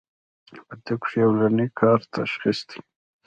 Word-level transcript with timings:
پۀ 0.67 0.75
طب 0.85 0.99
کښې 1.01 1.21
اولنی 1.27 1.67
کار 1.79 1.99
تشخيص 2.15 2.59
دی 2.69 2.79